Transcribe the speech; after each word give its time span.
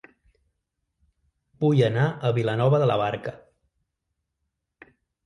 Vull 1.63 1.81
anar 1.87 2.05
a 2.09 2.31
Vilanova 2.37 2.79
de 2.85 2.87
la 2.93 2.97
Barca 3.03 3.35